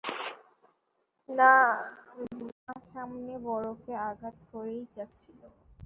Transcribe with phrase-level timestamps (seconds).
[1.29, 1.53] মা
[2.87, 5.39] সমানে বরফে আঘাত করেই যাচ্ছিল।